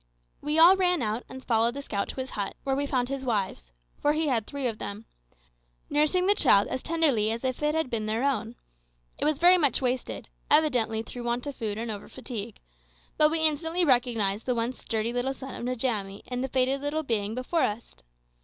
We 0.41 0.57
all 0.57 0.75
ran 0.75 1.03
out 1.03 1.21
and 1.29 1.45
followed 1.45 1.75
the 1.75 1.81
scout 1.83 2.07
to 2.09 2.15
his 2.15 2.31
hut, 2.31 2.55
where 2.63 2.75
we 2.75 2.87
found 2.87 3.07
his 3.07 3.23
wives 3.23 3.71
for 3.99 4.13
he 4.13 4.25
had 4.29 4.47
three 4.47 4.65
of 4.65 4.79
them 4.79 5.05
nursing 5.91 6.25
the 6.25 6.33
child 6.33 6.67
as 6.69 6.81
tenderly 6.81 7.29
as 7.29 7.43
if 7.43 7.61
it 7.61 7.75
had 7.75 7.91
been 7.91 8.07
their 8.07 8.23
own. 8.23 8.55
It 9.19 9.25
was 9.25 9.37
very 9.37 9.59
much 9.59 9.79
wasted, 9.79 10.27
evidently 10.49 11.03
through 11.03 11.25
want 11.25 11.45
of 11.45 11.55
food 11.55 11.77
and 11.77 11.91
over 11.91 12.07
fatigue; 12.09 12.59
but 13.17 13.29
we 13.29 13.41
instantly 13.45 13.85
recognised 13.85 14.47
the 14.47 14.55
once 14.55 14.79
sturdy 14.79 15.13
little 15.13 15.33
son 15.35 15.53
of 15.53 15.63
Njamie 15.63 16.23
in 16.25 16.41
the 16.41 16.47
faded 16.47 16.81
little 16.81 17.03
being 17.03 17.35
before 17.35 17.61
us. 17.61 17.93